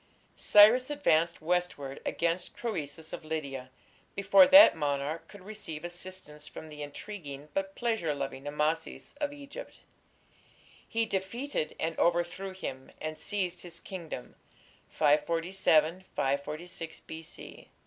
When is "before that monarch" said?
4.15-5.27